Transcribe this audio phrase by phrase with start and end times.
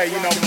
[0.00, 0.39] way, you know.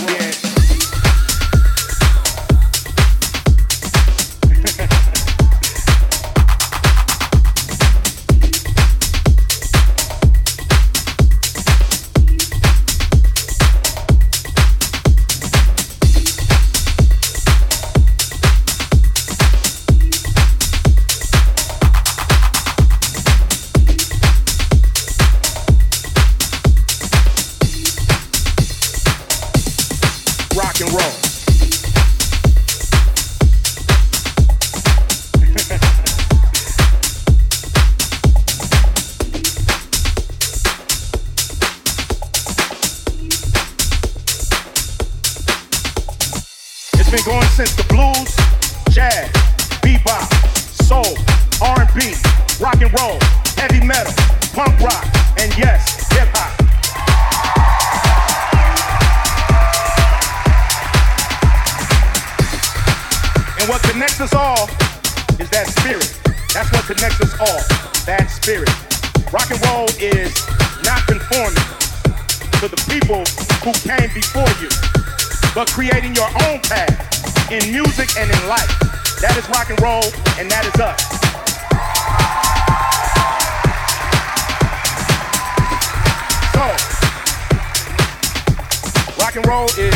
[89.78, 89.96] is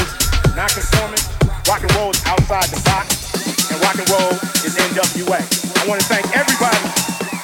[0.55, 1.21] non-conforming,
[1.67, 4.31] rock and roll is outside the box, and rock and roll
[4.65, 5.37] is NWA.
[5.37, 6.77] I want to thank everybody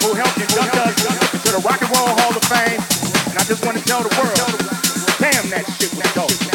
[0.01, 0.95] who helped induct us
[1.43, 2.81] to the Rock and Roll Hall of Fame,
[3.29, 4.37] and I just want to tell the world,
[5.19, 6.52] damn that shit was dope.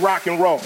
[0.00, 0.60] rock and roll.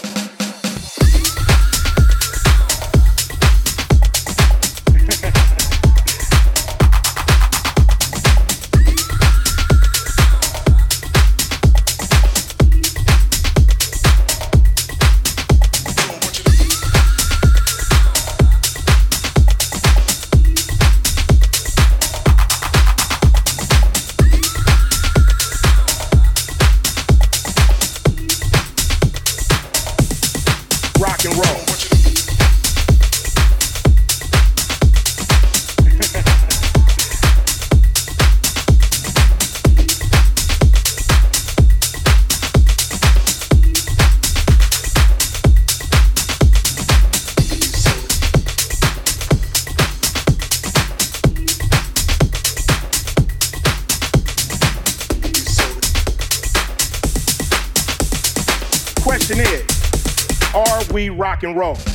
[61.42, 61.91] Rock and roll.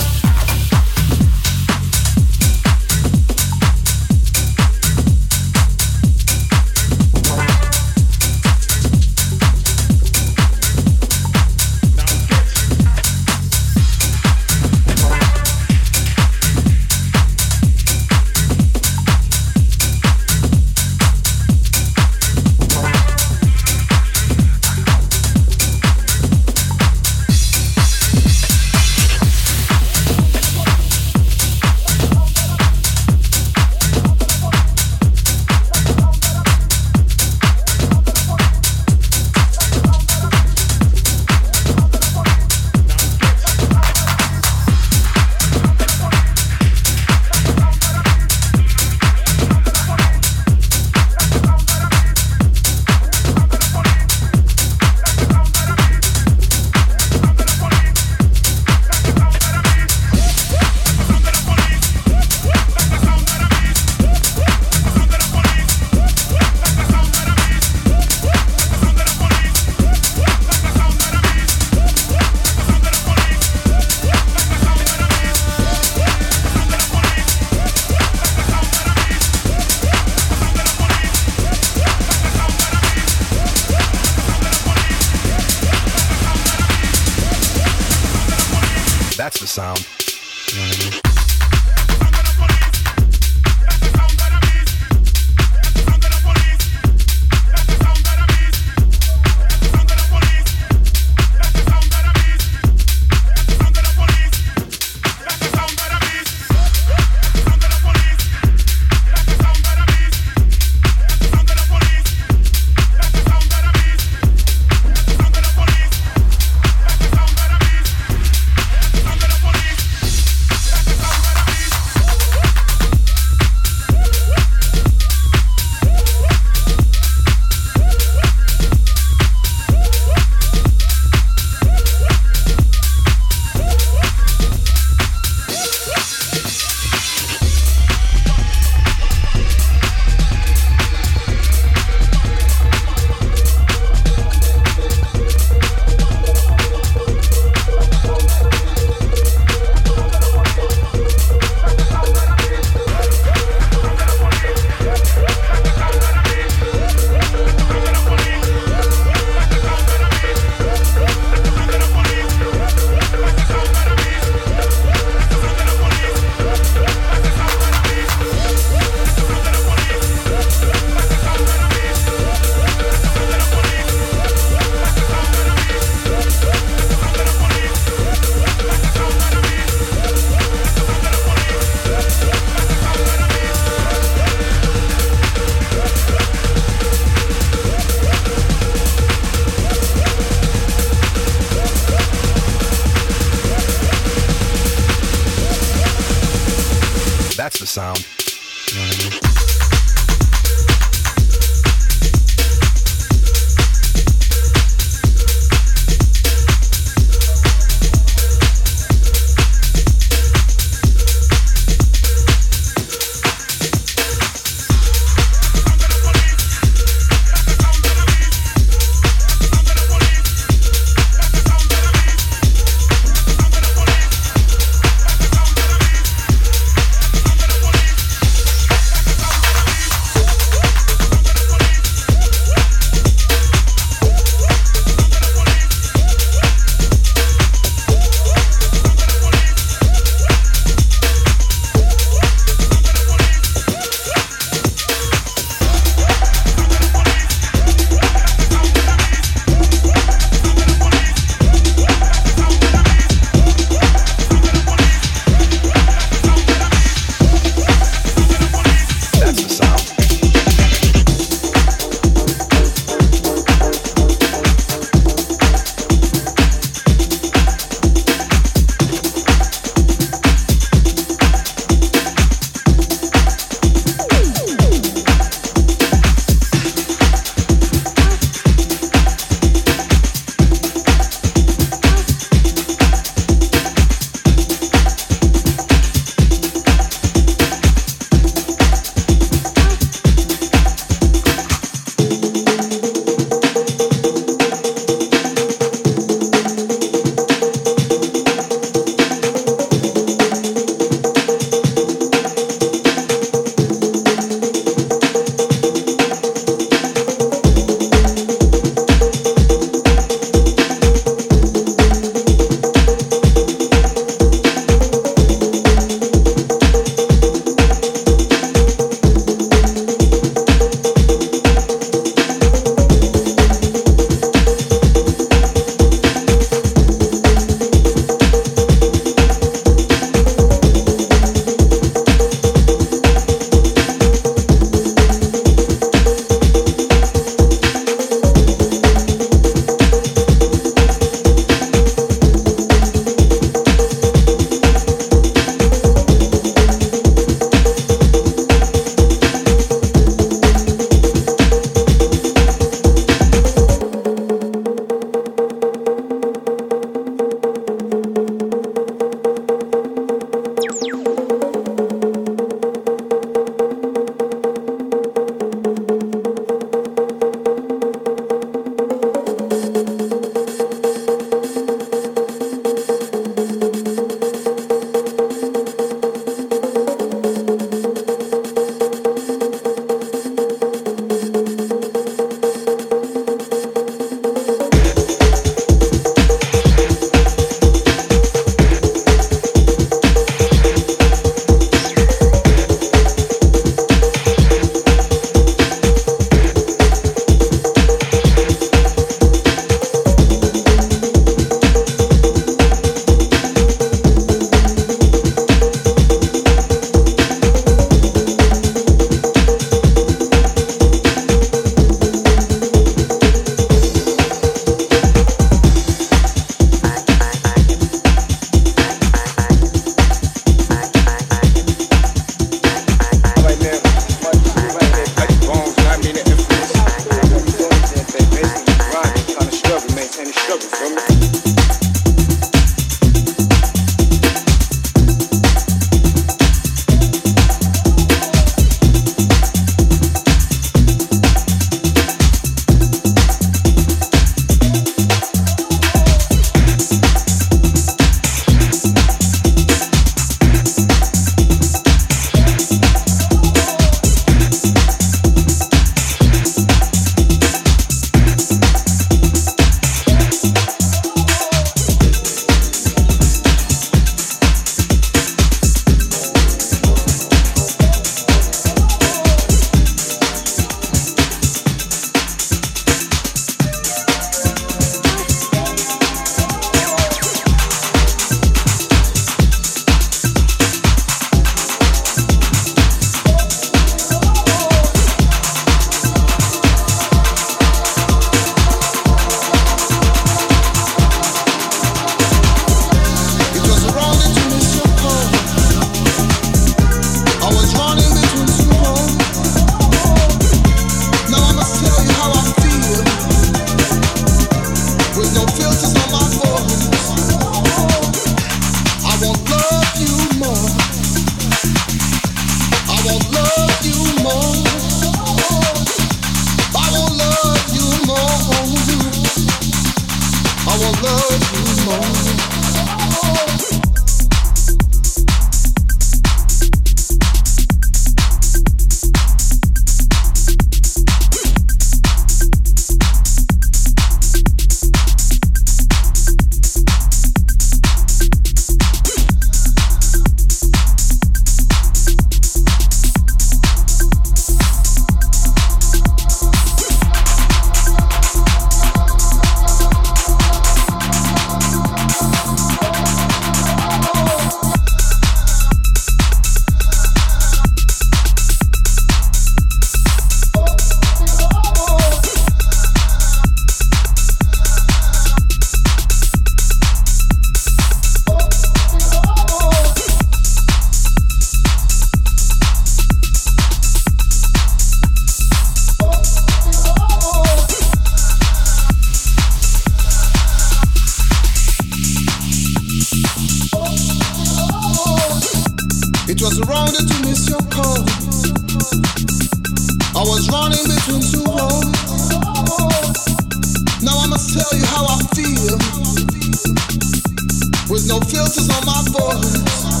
[599.03, 600.00] You